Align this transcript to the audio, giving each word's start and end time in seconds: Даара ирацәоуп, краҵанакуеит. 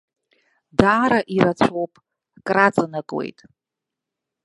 Даара 0.79 1.19
ирацәоуп, 1.35 1.93
краҵанакуеит. 2.47 3.39